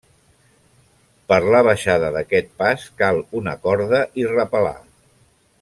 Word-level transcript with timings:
Per 1.33 1.37
la 1.55 1.61
baixada 1.67 2.11
d'aquest 2.17 2.49
pas 2.63 2.89
cal 3.05 3.23
una 3.43 3.57
corda 3.67 4.05
i 4.23 4.29
rapelar. 4.37 4.77